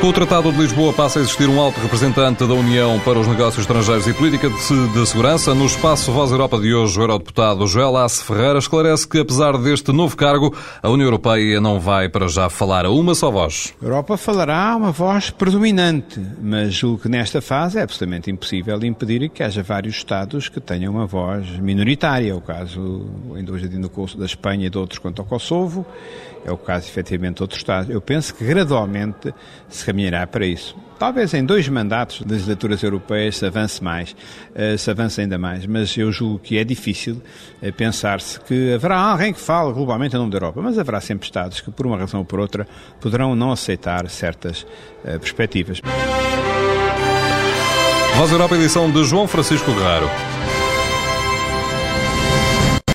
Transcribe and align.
Com 0.00 0.08
o 0.08 0.12
Tratado 0.14 0.50
de 0.50 0.56
Lisboa 0.56 0.94
passa 0.94 1.18
a 1.18 1.22
existir 1.22 1.46
um 1.46 1.60
alto 1.60 1.78
representante 1.78 2.46
da 2.46 2.54
União 2.54 2.98
para 3.00 3.18
os 3.18 3.26
negócios 3.26 3.58
estrangeiros 3.58 4.06
e 4.06 4.14
política 4.14 4.48
de, 4.48 5.06
segurança. 5.06 5.54
No 5.54 5.66
espaço 5.66 6.10
Voz 6.10 6.30
Europa 6.30 6.58
de 6.58 6.74
hoje, 6.74 6.98
o 6.98 7.02
eurodeputado 7.02 7.66
Joel 7.66 8.02
Ace 8.02 8.24
Ferreira 8.24 8.58
esclarece 8.58 9.06
que, 9.06 9.18
apesar 9.18 9.58
deste 9.58 9.92
novo 9.92 10.16
cargo, 10.16 10.56
a 10.82 10.88
União 10.88 11.06
Europeia 11.06 11.60
não 11.60 11.78
vai 11.78 12.08
para 12.08 12.26
já 12.28 12.48
falar 12.48 12.86
a 12.86 12.90
uma 12.90 13.14
só 13.14 13.30
voz. 13.30 13.74
A 13.82 13.84
Europa 13.84 14.16
falará 14.16 14.74
uma 14.74 14.90
voz 14.90 15.28
predominante, 15.28 16.18
mas 16.40 16.72
julgo 16.72 17.02
que 17.02 17.08
nesta 17.10 17.42
fase 17.42 17.78
é 17.78 17.82
absolutamente 17.82 18.30
impossível 18.30 18.82
impedir 18.82 19.28
que 19.28 19.42
haja 19.42 19.62
vários 19.62 19.96
Estados 19.96 20.48
que 20.48 20.60
tenham 20.60 20.94
uma 20.94 21.04
voz 21.04 21.46
minoritária. 21.58 22.32
É 22.32 22.34
o 22.34 22.40
caso, 22.40 23.06
ainda 23.36 23.52
hoje 23.52 23.68
no 23.68 23.90
curso 23.90 24.16
da 24.16 24.24
Espanha 24.24 24.66
e 24.66 24.70
de 24.70 24.78
outros 24.78 24.98
quanto 24.98 25.20
ao 25.20 25.26
Kosovo, 25.26 25.84
é 26.44 26.50
o 26.50 26.56
caso 26.56 26.88
efetivamente 26.88 27.36
de 27.36 27.42
outros 27.42 27.60
Estados. 27.60 27.90
Eu 27.90 28.00
penso 28.00 28.34
que 28.34 28.44
gradualmente 28.44 29.34
se 29.68 29.84
caminhará 29.90 30.24
para 30.26 30.46
isso. 30.46 30.76
Talvez 30.98 31.32
em 31.34 31.44
dois 31.44 31.66
mandatos 31.68 32.20
de 32.20 32.30
legislaturas 32.30 32.82
europeias 32.82 33.38
se 33.38 33.46
avance 33.46 33.82
mais, 33.82 34.14
eh, 34.54 34.76
se 34.76 34.90
avance 34.90 35.20
ainda 35.20 35.38
mais, 35.38 35.66
mas 35.66 35.96
eu 35.96 36.12
julgo 36.12 36.38
que 36.38 36.58
é 36.58 36.64
difícil 36.64 37.20
eh, 37.60 37.72
pensar-se 37.72 38.38
que 38.38 38.74
haverá 38.74 38.98
alguém 38.98 39.32
que 39.32 39.40
fale 39.40 39.72
globalmente 39.72 40.14
em 40.14 40.18
nome 40.18 40.30
da 40.30 40.36
Europa, 40.36 40.60
mas 40.62 40.78
haverá 40.78 41.00
sempre 41.00 41.26
Estados 41.26 41.60
que, 41.60 41.70
por 41.70 41.86
uma 41.86 41.96
razão 41.96 42.20
ou 42.20 42.26
por 42.26 42.38
outra, 42.38 42.68
poderão 43.00 43.34
não 43.34 43.50
aceitar 43.50 44.08
certas 44.08 44.66
eh, 45.04 45.18
perspectivas. 45.18 45.80
Voz 48.16 48.30
Europa, 48.30 48.54
edição 48.54 48.90
de 48.90 49.02
João 49.04 49.26
Francisco 49.26 49.72
Guerrero. 49.72 50.29